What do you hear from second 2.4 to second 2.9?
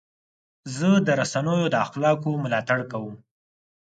ملاتړ